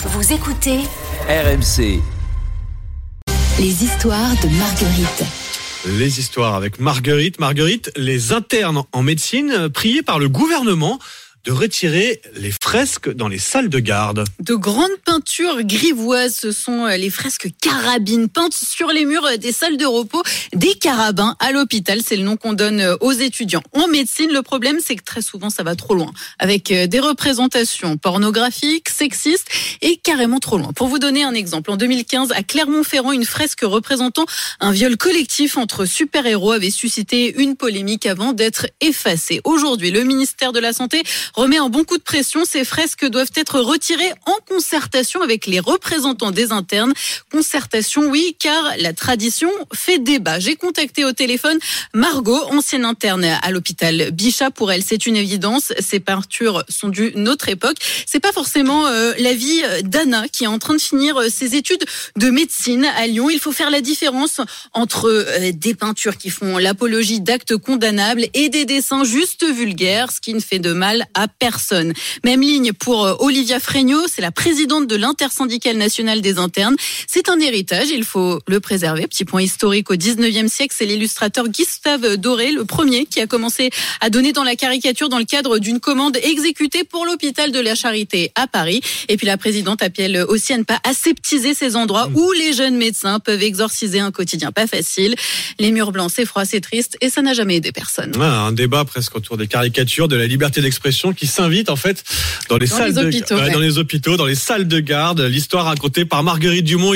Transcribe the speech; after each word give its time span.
Vous 0.00 0.32
écoutez 0.32 0.78
RMC. 1.28 2.00
les 3.58 3.84
histoires 3.84 4.30
de 4.40 4.48
Marguerite. 4.56 5.24
Les 5.98 6.20
histoires 6.20 6.54
avec 6.54 6.78
Marguerite. 6.78 7.40
Marguerite, 7.40 7.90
les 7.96 8.32
internes 8.32 8.84
en 8.92 9.02
médecine 9.02 9.68
priés 9.68 10.04
par 10.04 10.20
le 10.20 10.28
gouvernement 10.28 11.00
de 11.44 11.50
retirer 11.50 12.22
les 12.36 12.52
dans 13.14 13.28
les 13.28 13.38
salles 13.38 13.70
de 13.70 13.78
garde. 13.78 14.24
De 14.40 14.54
grandes 14.54 14.90
peintures 15.06 15.62
grivoises, 15.62 16.34
ce 16.34 16.52
sont 16.52 16.84
euh, 16.84 16.98
les 16.98 17.08
fresques 17.08 17.48
carabines 17.62 18.28
peintes 18.28 18.52
sur 18.52 18.88
les 18.88 19.06
murs 19.06 19.24
euh, 19.24 19.38
des 19.38 19.52
salles 19.52 19.78
de 19.78 19.86
repos 19.86 20.22
des 20.52 20.74
carabins 20.74 21.34
à 21.40 21.50
l'hôpital. 21.50 22.00
C'est 22.04 22.16
le 22.16 22.24
nom 22.24 22.36
qu'on 22.36 22.52
donne 22.52 22.80
euh, 22.80 22.96
aux 23.00 23.12
étudiants. 23.12 23.62
En 23.72 23.88
médecine, 23.88 24.30
le 24.30 24.42
problème, 24.42 24.80
c'est 24.84 24.96
que 24.96 25.02
très 25.04 25.22
souvent, 25.22 25.48
ça 25.48 25.62
va 25.62 25.76
trop 25.76 25.94
loin. 25.94 26.12
Avec 26.38 26.70
des 26.70 27.00
représentations 27.00 27.96
pornographiques, 27.96 28.90
sexistes 28.90 29.48
et 29.80 29.96
carrément 29.96 30.38
trop 30.38 30.58
loin. 30.58 30.74
Pour 30.74 30.88
vous 30.88 30.98
donner 30.98 31.22
un 31.24 31.32
exemple, 31.32 31.70
en 31.70 31.76
2015, 31.76 32.32
à 32.32 32.42
Clermont-Ferrand, 32.42 33.12
une 33.12 33.24
fresque 33.24 33.62
représentant 33.62 34.26
un 34.60 34.72
viol 34.72 34.98
collectif 34.98 35.56
entre 35.56 35.86
super-héros 35.86 36.52
avait 36.52 36.70
suscité 36.70 37.40
une 37.40 37.56
polémique 37.56 38.04
avant 38.04 38.34
d'être 38.34 38.66
effacée. 38.82 39.40
Aujourd'hui, 39.44 39.90
le 39.90 40.04
ministère 40.04 40.52
de 40.52 40.60
la 40.60 40.74
Santé 40.74 41.02
remet 41.32 41.56
un 41.56 41.70
bon 41.70 41.84
coup 41.84 41.96
de 41.96 42.02
pression. 42.02 42.44
Ces 42.58 42.64
fresques 42.64 43.06
doivent 43.06 43.30
être 43.36 43.60
retirées 43.60 44.12
en 44.26 44.34
concertation 44.52 45.22
avec 45.22 45.46
les 45.46 45.60
représentants 45.60 46.32
des 46.32 46.50
internes. 46.50 46.92
Concertation, 47.30 48.08
oui, 48.10 48.34
car 48.36 48.72
la 48.78 48.92
tradition 48.92 49.48
fait 49.72 50.00
débat. 50.00 50.40
J'ai 50.40 50.56
contacté 50.56 51.04
au 51.04 51.12
téléphone 51.12 51.56
Margot, 51.94 52.42
ancienne 52.50 52.84
interne 52.84 53.24
à 53.24 53.50
l'hôpital 53.52 54.10
Bichat. 54.10 54.50
Pour 54.50 54.72
elle, 54.72 54.82
c'est 54.82 55.06
une 55.06 55.14
évidence. 55.14 55.72
Ces 55.78 56.00
peintures 56.00 56.64
sont 56.68 56.88
d'une 56.88 57.28
autre 57.28 57.48
époque. 57.48 57.76
C'est 58.06 58.18
pas 58.18 58.32
forcément 58.32 58.88
euh, 58.88 59.12
l'avis 59.20 59.62
d'Anna 59.84 60.26
qui 60.26 60.42
est 60.42 60.48
en 60.48 60.58
train 60.58 60.74
de 60.74 60.80
finir 60.80 61.16
euh, 61.16 61.28
ses 61.28 61.54
études 61.54 61.84
de 62.16 62.28
médecine 62.30 62.86
à 62.96 63.06
Lyon. 63.06 63.30
Il 63.30 63.38
faut 63.38 63.52
faire 63.52 63.70
la 63.70 63.80
différence 63.80 64.40
entre 64.72 65.08
euh, 65.08 65.52
des 65.52 65.76
peintures 65.76 66.16
qui 66.16 66.30
font 66.30 66.58
l'apologie 66.58 67.20
d'actes 67.20 67.56
condamnables 67.56 68.26
et 68.34 68.48
des 68.48 68.64
dessins 68.64 69.04
juste 69.04 69.44
vulgaires, 69.44 70.10
ce 70.10 70.20
qui 70.20 70.34
ne 70.34 70.40
fait 70.40 70.58
de 70.58 70.72
mal 70.72 71.06
à 71.14 71.28
personne. 71.28 71.92
Même 72.24 72.42
ligne 72.48 72.72
pour 72.72 73.04
euh, 73.04 73.14
Olivia 73.18 73.60
Fregnaud, 73.60 74.06
c'est 74.08 74.22
la 74.22 74.32
présidente 74.32 74.86
de 74.86 74.96
l'intersyndicale 74.96 75.76
nationale 75.76 76.22
des 76.22 76.38
internes. 76.38 76.76
C'est 77.06 77.28
un 77.28 77.38
héritage, 77.38 77.88
il 77.90 78.04
faut 78.04 78.40
le 78.46 78.58
préserver. 78.58 79.06
Petit 79.06 79.26
point 79.26 79.42
historique 79.42 79.90
au 79.90 79.96
19e 79.96 80.48
siècle, 80.48 80.74
c'est 80.76 80.86
l'illustrateur 80.86 81.48
Gustave 81.48 82.16
Doré, 82.16 82.50
le 82.50 82.64
premier 82.64 83.04
qui 83.04 83.20
a 83.20 83.26
commencé 83.26 83.68
à 84.00 84.08
donner 84.08 84.32
dans 84.32 84.44
la 84.44 84.56
caricature 84.56 85.10
dans 85.10 85.18
le 85.18 85.26
cadre 85.26 85.58
d'une 85.58 85.78
commande 85.78 86.16
exécutée 86.22 86.84
pour 86.84 87.04
l'hôpital 87.04 87.52
de 87.52 87.60
la 87.60 87.74
Charité 87.74 88.32
à 88.34 88.46
Paris. 88.46 88.80
Et 89.08 89.18
puis 89.18 89.26
la 89.26 89.36
présidente 89.36 89.82
appelle 89.82 90.24
aussi 90.28 90.54
à 90.54 90.58
ne 90.58 90.62
pas 90.62 90.80
aseptiser 90.84 91.52
ces 91.52 91.76
endroits 91.76 92.08
où 92.14 92.32
les 92.32 92.54
jeunes 92.54 92.78
médecins 92.78 93.20
peuvent 93.20 93.42
exorciser 93.42 94.00
un 94.00 94.10
quotidien 94.10 94.52
pas 94.52 94.66
facile. 94.66 95.14
Les 95.58 95.70
murs 95.70 95.92
blancs, 95.92 96.10
c'est 96.14 96.24
froid, 96.24 96.46
c'est 96.46 96.62
triste 96.62 96.96
et 97.02 97.10
ça 97.10 97.20
n'a 97.20 97.34
jamais 97.34 97.56
aidé 97.56 97.72
personne. 97.72 98.12
Ah, 98.18 98.46
un 98.46 98.52
débat 98.52 98.86
presque 98.86 99.14
autour 99.16 99.36
des 99.36 99.48
caricatures, 99.48 100.08
de 100.08 100.16
la 100.16 100.26
liberté 100.26 100.62
d'expression 100.62 101.12
qui 101.12 101.26
s'invite 101.26 101.68
en 101.68 101.76
fait 101.76 102.02
dans 102.48 102.56
les 102.58 102.66
Dans 102.66 102.76
salles 102.76 102.88
les 102.88 102.94
de 102.94 103.06
hôpitaux, 103.06 103.34
ouais, 103.34 103.42
ouais. 103.42 103.50
dans 103.50 103.60
les 103.60 103.78
hôpitaux, 103.78 104.16
dans 104.16 104.26
les 104.26 104.34
salles 104.34 104.68
de 104.68 104.80
garde. 104.80 105.20
L'histoire 105.20 105.66
racontée 105.66 106.04
par 106.04 106.22
Marguerite 106.22 106.64
Dumont. 106.64 106.86